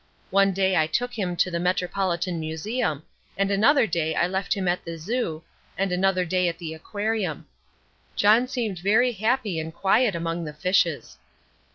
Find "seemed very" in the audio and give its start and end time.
8.47-9.11